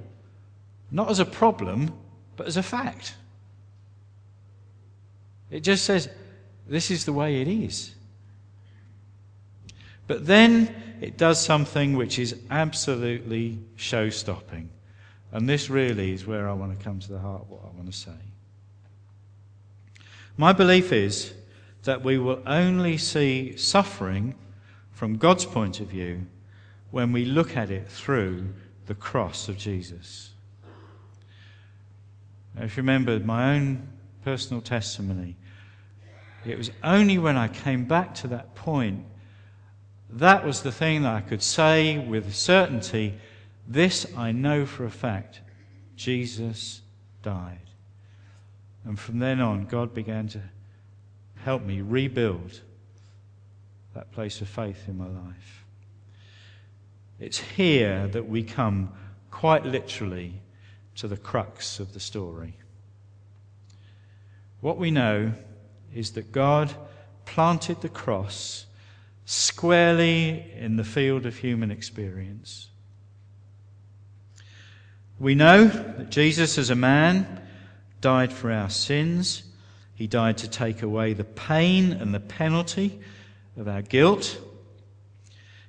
[0.91, 1.93] not as a problem,
[2.37, 3.15] but as a fact.
[5.51, 6.09] It just says,
[6.67, 7.95] this is the way it is.
[10.11, 14.69] But then it does something which is absolutely show stopping.
[15.31, 17.69] And this really is where I want to come to the heart of what I
[17.77, 18.19] want to say.
[20.37, 21.33] My belief is
[21.85, 24.35] that we will only see suffering
[24.91, 26.27] from God's point of view
[26.91, 28.49] when we look at it through
[28.87, 30.31] the cross of Jesus.
[32.57, 33.89] Now, if you remember my own
[34.25, 35.37] personal testimony,
[36.45, 39.05] it was only when I came back to that point
[40.13, 43.15] that was the thing that I could say with certainty
[43.67, 45.41] this I know for a fact
[45.97, 46.81] Jesus
[47.23, 47.59] died.
[48.85, 50.41] And from then on, God began to
[51.45, 52.61] help me rebuild
[53.95, 55.65] that place of faith in my life.
[57.19, 58.93] It's here that we come
[59.31, 60.41] quite literally
[60.97, 62.55] to the crux of the story.
[64.61, 65.33] What we know
[65.95, 66.75] is that God
[67.25, 68.67] planted the cross
[69.31, 72.69] squarely in the field of human experience.
[75.21, 77.41] We know that Jesus, as a man,
[78.01, 79.45] died for our sins.
[79.95, 82.99] He died to take away the pain and the penalty
[83.57, 84.37] of our guilt.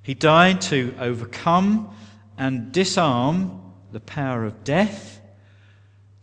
[0.02, 1.96] He died to overcome
[2.40, 5.22] and disarm the power of death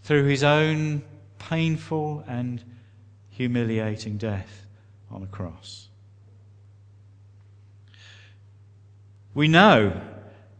[0.03, 1.05] through his own
[1.39, 2.65] painful and
[3.31, 4.67] humiliating death
[5.09, 5.88] on a cross.
[9.39, 9.93] We know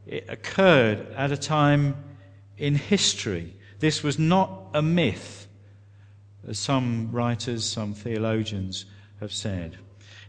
[0.07, 1.97] it occurred at a time
[2.57, 3.57] in history.
[3.81, 5.49] This was not a myth,
[6.47, 8.85] as some writers, some theologians
[9.19, 9.79] have said.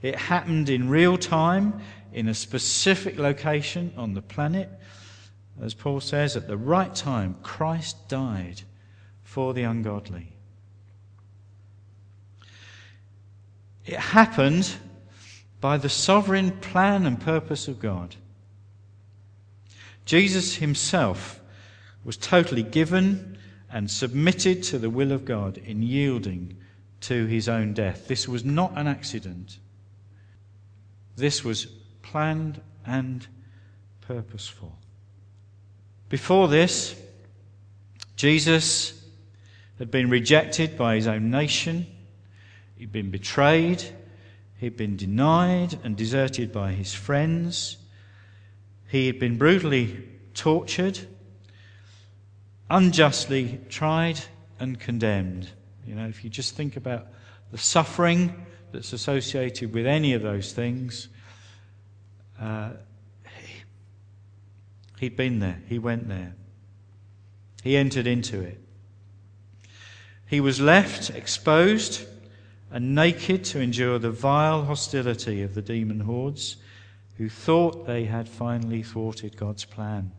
[0.01, 1.79] It happened in real time,
[2.11, 4.67] in a specific location on the planet.
[5.61, 8.63] As Paul says, at the right time, Christ died
[9.21, 10.33] for the ungodly.
[13.85, 14.73] It happened
[15.61, 18.15] by the sovereign plan and purpose of God.
[20.09, 21.39] Jesus himself
[22.03, 23.37] was totally given
[23.71, 26.57] and submitted to the will of God in yielding
[27.01, 28.07] to his own death.
[28.07, 29.59] This was not an accident.
[31.15, 31.67] This was
[32.01, 33.27] planned and
[34.01, 34.75] purposeful.
[36.09, 36.99] Before this,
[38.15, 38.99] Jesus
[39.77, 41.85] had been rejected by his own nation.
[42.79, 43.83] He'd been betrayed.
[44.57, 47.77] He'd been denied and deserted by his friends.
[48.89, 50.99] He had been brutally tortured,
[52.71, 54.19] unjustly tried
[54.59, 55.49] and condemned.
[55.85, 57.07] You know, if you just think about
[57.51, 61.07] the suffering that's associated with any of those things,
[62.39, 62.71] uh,
[63.37, 63.63] he,
[64.99, 66.33] he'd been there, he went there,
[67.63, 68.59] he entered into it.
[70.25, 72.07] He was left exposed
[72.71, 76.57] and naked to endure the vile hostility of the demon hordes
[77.19, 80.09] who thought they had finally thwarted God's plan.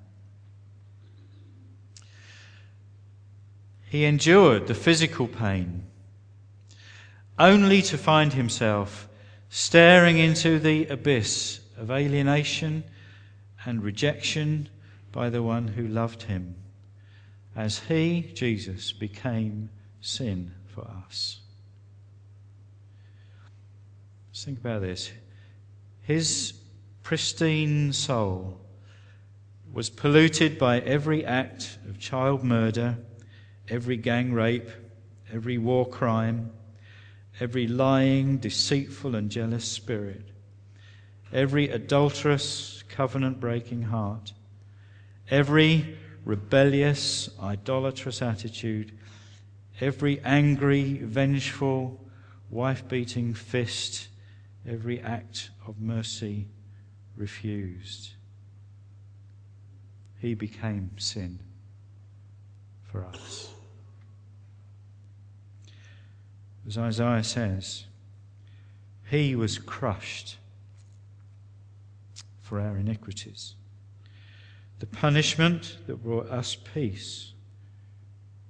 [3.89, 5.87] He endured the physical pain
[7.39, 9.09] only to find himself
[9.49, 12.85] staring into the abyss of alienation
[13.65, 14.69] and rejection
[15.11, 16.55] by the one who loved him
[17.57, 19.71] as he, Jesus, became
[20.03, 21.41] sin for us.
[24.33, 25.11] Just think about this.
[26.03, 26.60] His
[27.11, 28.57] pristine soul
[29.73, 32.97] was polluted by every act of child murder,
[33.69, 34.71] every gang rape,
[35.33, 36.53] every war crime,
[37.41, 40.23] every lying, deceitful, and jealous spirit,
[41.33, 44.33] every adulterous, covenant breaking heart,
[45.33, 48.97] every rebellious, idolatrous attitude,
[49.81, 52.01] every angry, vengeful,
[52.51, 54.07] wife beating fist,
[54.65, 56.47] every act of mercy
[57.21, 58.15] refused.
[60.19, 61.39] He became sin
[62.83, 63.51] for us.
[66.67, 67.85] As Isaiah says,
[69.11, 70.39] He was crushed
[72.41, 73.55] for our iniquities.
[74.79, 77.33] The punishment that brought us peace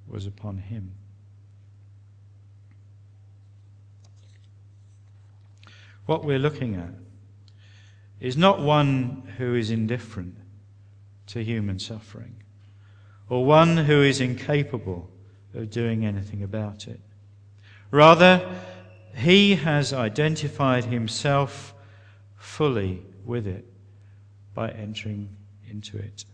[0.06, 0.92] was upon Him.
[6.06, 6.90] What we're looking at
[8.20, 10.36] is not one who is indifferent
[11.26, 12.36] to human suffering
[13.28, 15.08] or one who is incapable
[15.54, 17.00] of doing anything about it.
[17.90, 18.46] Rather,
[19.14, 21.74] he has identified himself
[22.36, 23.64] fully with it
[24.54, 25.34] by entering
[25.68, 26.24] into it.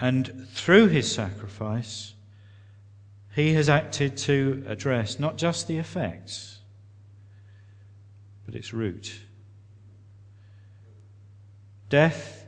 [0.00, 2.14] And through his sacrifice,
[3.34, 6.58] he has acted to address not just the effects,
[8.46, 9.20] but its root.
[11.90, 12.46] Death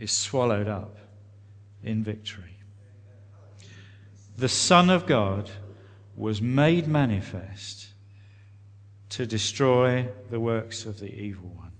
[0.00, 0.98] is swallowed up
[1.84, 2.56] in victory.
[4.36, 5.50] The Son of God
[6.16, 7.86] was made manifest
[9.10, 11.72] to destroy the works of the evil one.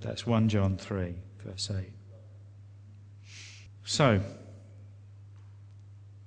[0.00, 1.90] That's 1 John 3, verse 8.
[3.84, 4.20] So,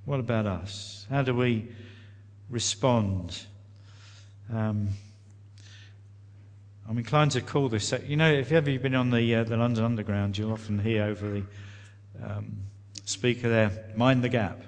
[0.03, 1.07] what about us?
[1.09, 1.69] How do we
[2.49, 3.45] respond?
[4.51, 4.89] Um,
[6.89, 7.93] I'm inclined to call this.
[8.07, 11.03] You know, if ever you've been on the uh, the London Underground, you'll often hear
[11.03, 11.43] over the
[12.25, 12.63] um,
[13.05, 14.59] speaker there, "Mind the gap."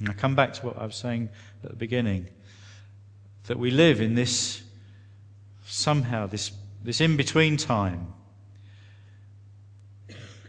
[0.00, 1.28] And I come back to what I was saying
[1.62, 2.28] at the beginning,
[3.44, 4.64] that we live in this
[5.64, 6.50] somehow this
[6.82, 8.12] this in between time,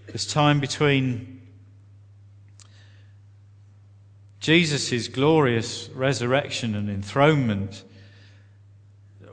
[0.07, 1.39] this time between
[4.39, 7.83] Jesus' glorious resurrection and enthronement,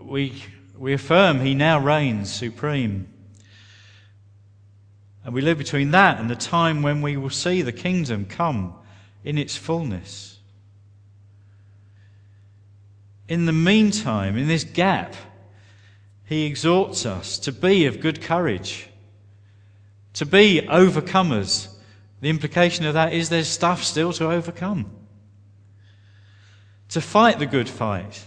[0.02, 0.42] we,
[0.82, 3.06] we affirm he now reigns supreme.
[5.24, 8.74] And we live between that and the time when we will see the kingdom come
[9.22, 10.40] in its fullness.
[13.28, 15.14] In the meantime, in this gap,
[16.24, 18.88] he exhorts us to be of good courage,
[20.14, 21.72] to be overcomers.
[22.22, 24.90] The implication of that is there's stuff still to overcome
[26.88, 28.26] to fight the good fight,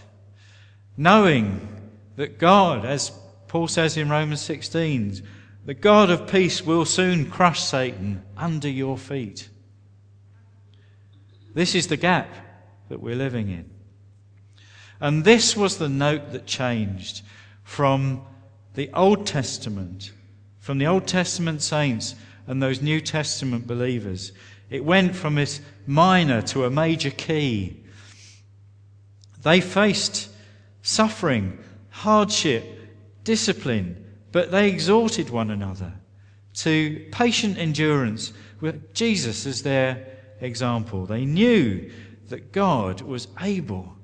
[0.96, 1.75] knowing
[2.16, 3.10] that God, as
[3.48, 5.22] Paul says in Romans 16,
[5.64, 9.48] the God of peace will soon crush Satan under your feet.
[11.54, 12.28] This is the gap
[12.88, 13.70] that we're living in.
[15.00, 17.22] And this was the note that changed
[17.62, 18.22] from
[18.74, 20.12] the Old Testament,
[20.58, 22.14] from the Old Testament saints
[22.46, 24.32] and those New Testament believers.
[24.70, 27.82] It went from this minor to a major key
[29.46, 30.28] they faced
[30.82, 31.56] suffering,
[32.02, 32.64] hardship,
[33.24, 35.92] discipline, but they exhorted one another
[36.52, 40.06] to patient endurance with Jesus as their
[40.40, 41.06] example.
[41.06, 41.90] They knew
[42.28, 43.96] that God was able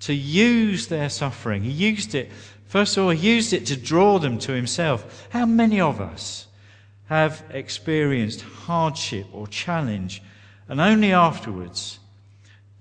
[0.00, 1.62] to use their suffering.
[1.62, 2.30] He used it,
[2.66, 5.28] first of all, He used it to draw them to Himself.
[5.30, 6.48] How many of us
[7.06, 10.22] have experienced hardship or challenge
[10.68, 12.00] and only afterwards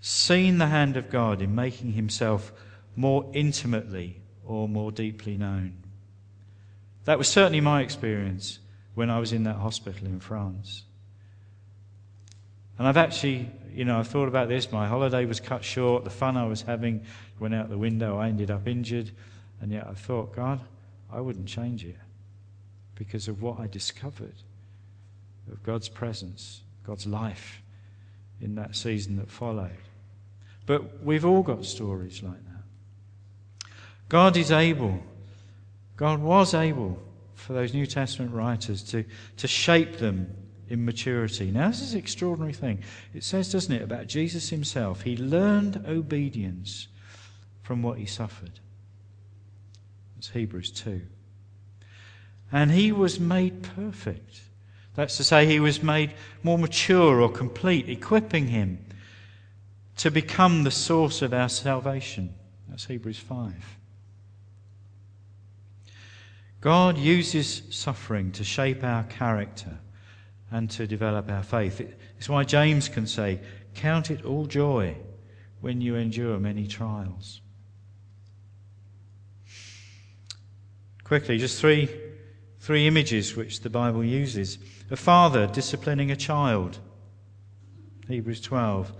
[0.01, 2.51] seen the hand of God in making himself
[2.95, 5.73] more intimately or more deeply known.
[7.05, 8.59] That was certainly my experience
[8.95, 10.83] when I was in that hospital in France.
[12.77, 14.71] And I've actually, you know, I've thought about this.
[14.71, 16.03] My holiday was cut short.
[16.03, 17.05] The fun I was having
[17.39, 18.17] went out the window.
[18.17, 19.11] I ended up injured.
[19.61, 20.59] And yet I thought, God,
[21.11, 21.97] I wouldn't change it
[22.95, 24.35] because of what I discovered
[25.51, 27.61] of God's presence, God's life
[28.41, 29.71] in that season that followed.
[30.65, 32.46] But we've all got stories like that.
[34.09, 34.99] God is able,
[35.95, 36.97] God was able
[37.35, 39.03] for those New Testament writers to,
[39.37, 40.33] to shape them
[40.69, 41.51] in maturity.
[41.51, 42.83] Now, this is an extraordinary thing.
[43.13, 45.01] It says, doesn't it, about Jesus himself?
[45.01, 46.87] He learned obedience
[47.61, 48.59] from what he suffered.
[50.17, 51.01] It's Hebrews 2.
[52.51, 54.41] And he was made perfect.
[54.95, 58.79] That's to say, he was made more mature or complete, equipping him
[59.97, 62.33] to become the source of our salvation.
[62.69, 63.76] That's Hebrews 5.
[66.67, 69.79] God uses suffering to shape our character
[70.51, 71.79] and to develop our faith.
[72.17, 73.39] It's why James can say,
[73.73, 74.97] Count it all joy
[75.61, 77.39] when you endure many trials.
[81.05, 81.87] Quickly, just three,
[82.59, 84.57] three images which the Bible uses.
[84.91, 86.79] A father disciplining a child,
[88.09, 88.91] Hebrews 12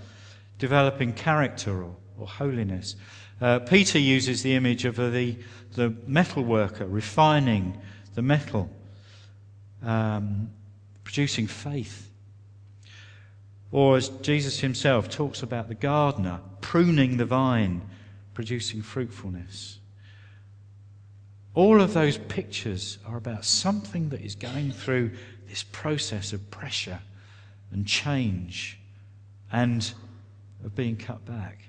[0.57, 2.95] developing character or, or holiness.
[3.39, 5.38] Uh, Peter uses the image of the,
[5.73, 7.77] the metal worker refining
[8.15, 8.69] the metal,
[9.83, 10.49] um,
[11.03, 12.09] producing faith.
[13.71, 17.81] Or as Jesus himself talks about the gardener pruning the vine,
[18.33, 19.79] producing fruitfulness.
[21.53, 25.11] All of those pictures are about something that is going through
[25.47, 26.99] this process of pressure
[27.71, 28.79] and change
[29.51, 29.93] and
[30.63, 31.66] of being cut back.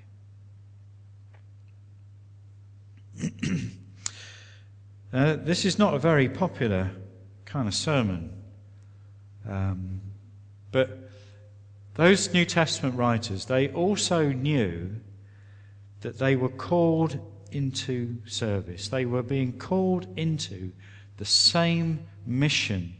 [5.13, 6.91] uh, this is not a very popular
[7.45, 8.31] kind of sermon,
[9.47, 10.01] um,
[10.71, 11.09] but
[11.95, 14.95] those New Testament writers, they also knew
[16.01, 17.19] that they were called
[17.51, 18.87] into service.
[18.87, 20.71] They were being called into
[21.17, 22.95] the same mission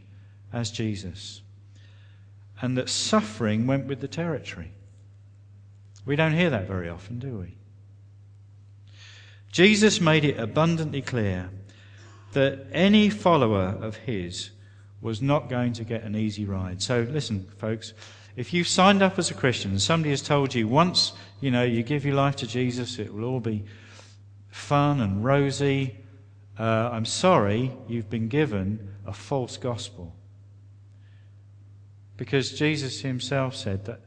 [0.52, 1.42] as Jesus.
[2.60, 4.72] And that suffering went with the territory.
[6.04, 7.56] We don't hear that very often, do we?
[9.52, 11.50] Jesus made it abundantly clear
[12.32, 14.50] that any follower of his
[15.00, 16.80] was not going to get an easy ride.
[16.80, 17.92] So listen, folks,
[18.36, 21.64] if you've signed up as a Christian and somebody has told you once, you know,
[21.64, 23.64] you give your life to Jesus, it will all be
[24.48, 25.96] fun and rosy,
[26.58, 30.14] uh, I'm sorry, you've been given a false gospel.
[32.16, 34.00] Because Jesus himself said that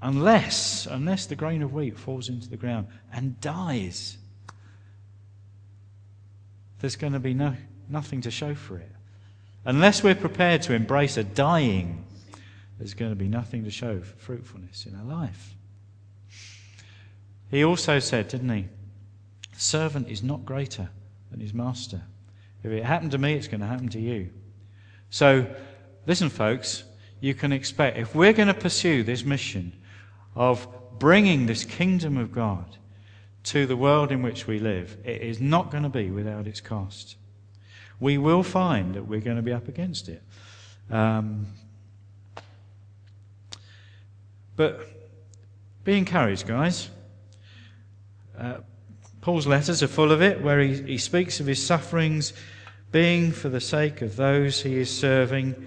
[0.00, 4.16] unless, unless the grain of wheat falls into the ground and dies,
[6.84, 7.56] there's going to be no,
[7.88, 8.92] nothing to show for it.
[9.64, 12.04] Unless we're prepared to embrace a dying,
[12.76, 15.54] there's going to be nothing to show for fruitfulness in our life.
[17.50, 18.66] He also said, didn't he?
[19.56, 20.90] servant is not greater
[21.30, 22.02] than his master.
[22.62, 24.28] If it happened to me, it's going to happen to you.
[25.08, 25.46] So,
[26.06, 26.84] listen, folks,
[27.18, 29.72] you can expect, if we're going to pursue this mission
[30.34, 30.68] of
[30.98, 32.76] bringing this kingdom of God
[33.44, 36.60] to the world in which we live, it is not going to be without its
[36.60, 37.16] cost.
[38.00, 40.22] We will find that we're going to be up against it.
[40.90, 41.46] Um,
[44.56, 44.88] but
[45.84, 46.90] be encouraged, guys.
[48.38, 48.58] Uh,
[49.20, 52.32] Paul's letters are full of it, where he, he speaks of his sufferings
[52.92, 55.66] being for the sake of those he is serving,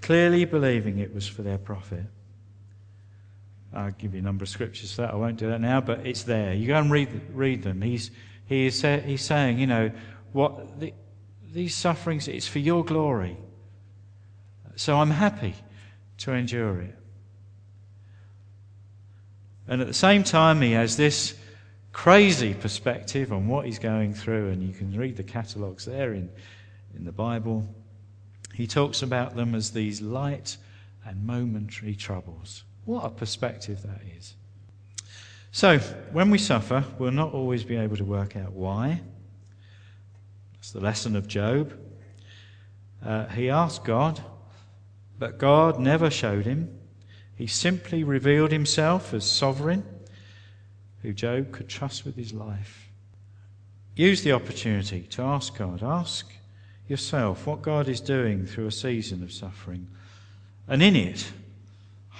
[0.00, 2.04] clearly believing it was for their profit.
[3.72, 5.12] I'll give you a number of scriptures for that.
[5.12, 6.54] I won't do that now, but it's there.
[6.54, 7.82] You go and read, read them.
[7.82, 8.10] He's,
[8.46, 9.90] he is he's saying, you know,
[10.32, 10.94] what the,
[11.52, 13.36] these sufferings, it's for your glory.
[14.76, 15.54] So I'm happy
[16.18, 16.94] to endure it.
[19.66, 21.34] And at the same time, he has this
[21.92, 26.30] crazy perspective on what he's going through, and you can read the catalogues there in,
[26.96, 27.66] in the Bible.
[28.54, 30.56] He talks about them as these light
[31.04, 32.64] and momentary troubles.
[32.88, 34.32] What a perspective that is.
[35.52, 35.76] So,
[36.10, 39.02] when we suffer, we'll not always be able to work out why.
[40.54, 41.78] That's the lesson of Job.
[43.04, 44.22] Uh, he asked God,
[45.18, 46.78] but God never showed him.
[47.36, 49.84] He simply revealed himself as sovereign,
[51.02, 52.88] who Job could trust with his life.
[53.96, 56.32] Use the opportunity to ask God, ask
[56.88, 59.88] yourself what God is doing through a season of suffering.
[60.66, 61.30] And in it,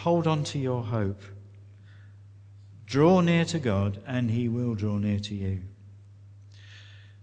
[0.03, 1.23] Hold on to your hope.
[2.87, 5.63] Draw near to God, and He will draw near to you.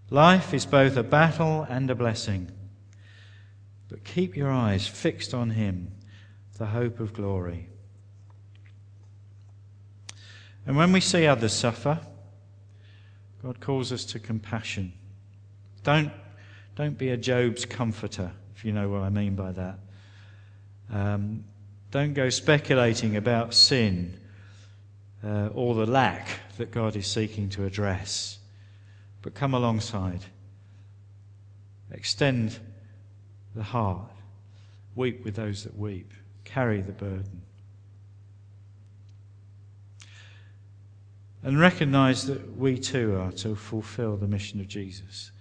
[0.09, 2.51] Life is both a battle and a blessing.
[3.87, 5.93] But keep your eyes fixed on Him,
[6.57, 7.69] the hope of glory.
[10.65, 12.01] And when we see others suffer,
[13.41, 14.91] God calls us to compassion.
[15.83, 16.11] Don't,
[16.75, 19.79] don't be a Job's comforter, if you know what I mean by that.
[20.91, 21.45] Um,
[21.95, 24.19] don't go speculating about sin
[25.23, 26.27] uh, or the lack
[26.57, 28.37] that God is seeking to address,
[29.21, 30.19] but come alongside.
[31.91, 32.59] Extend
[33.55, 34.11] the heart.
[34.93, 36.11] Weep with those that weep.
[36.43, 37.43] Carry the burden.
[41.43, 45.31] And recognize that we too are to fulfill the mission of Jesus.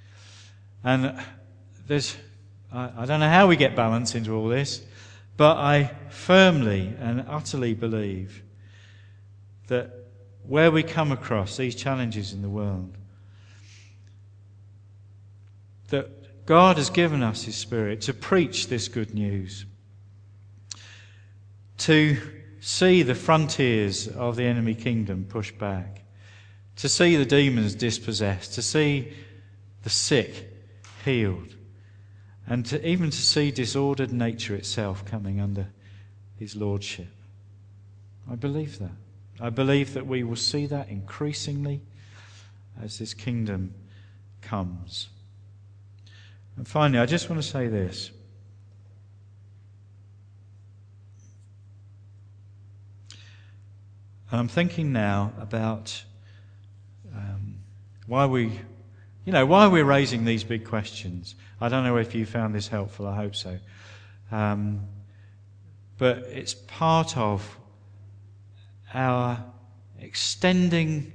[0.85, 1.21] And
[1.89, 2.17] there's,
[2.73, 4.83] I, I don't know how we get balance into all this.
[5.37, 8.43] But I firmly and utterly believe
[9.66, 9.91] that
[10.47, 12.97] where we come across these challenges in the world,
[15.89, 19.64] that God has given us His Spirit to preach this good news,
[21.78, 22.16] to
[22.61, 26.03] see the frontiers of the enemy kingdom pushed back,
[26.76, 29.12] to see the demons dispossessed, to see
[29.82, 30.51] the sick
[31.05, 31.54] healed,
[32.47, 35.68] and to, even to see disordered nature itself coming under
[36.38, 37.09] his lordship.
[38.30, 38.92] I believe that.
[39.40, 41.80] I believe that we will see that increasingly
[42.80, 43.74] as this kingdom
[44.42, 45.09] comes.
[46.57, 48.11] And finally, I just want to say this.
[54.30, 56.05] And I'm thinking now about
[57.14, 57.57] um,
[58.07, 58.61] why we
[59.25, 61.35] you know, why we're raising these big questions.
[61.61, 63.59] I don't know if you found this helpful, I hope so.
[64.31, 64.87] Um,
[65.97, 67.59] but it's part of
[68.93, 69.43] our
[69.99, 71.12] extending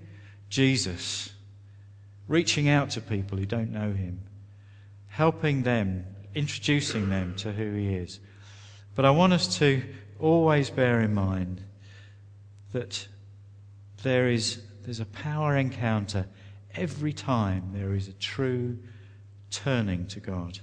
[0.49, 1.31] Jesus,
[2.27, 4.21] reaching out to people who don't know him,
[5.07, 8.19] helping them, introducing them to who he is.
[8.95, 9.83] But I want us to
[10.19, 11.61] always bear in mind
[12.73, 13.07] that
[14.03, 16.25] there is there's a power encounter
[16.79, 18.77] every time there is a true
[19.51, 20.59] turning to God.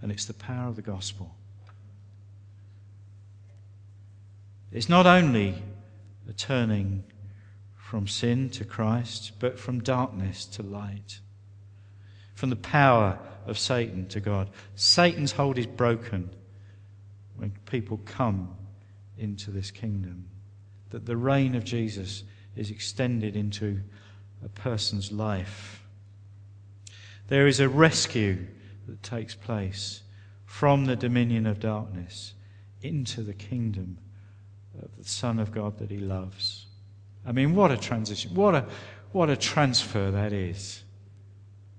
[0.00, 1.34] And it's the power of the gospel.
[4.72, 5.54] It's not only
[6.28, 7.04] a turning
[7.76, 11.20] from sin to Christ, but from darkness to light,
[12.34, 14.50] from the power of Satan to God.
[14.74, 16.30] Satan's hold is broken
[17.36, 18.54] when people come
[19.16, 20.28] into this kingdom,
[20.90, 22.24] that the reign of Jesus
[22.56, 23.80] is extended into
[24.44, 25.82] a person's life.
[27.28, 28.46] There is a rescue
[28.86, 30.02] that takes place
[30.46, 32.34] from the dominion of darkness
[32.80, 33.98] into the kingdom
[34.82, 36.66] of the Son of God that he loves.
[37.26, 38.34] I mean, what a transition.
[38.34, 38.64] What a,
[39.12, 40.82] what a transfer that is.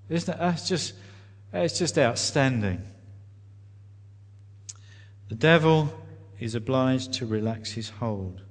[0.08, 0.38] Isn't it?
[0.38, 0.94] That's just,
[1.50, 2.82] that's just outstanding.
[5.28, 5.92] The devil
[6.38, 8.42] is obliged to relax his hold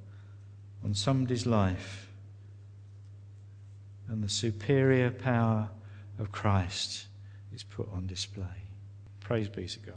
[0.84, 2.09] on somebody's life
[4.10, 5.70] and the superior power
[6.18, 7.08] of Christ
[7.54, 8.46] is put on display.
[9.20, 9.96] Praise be to God.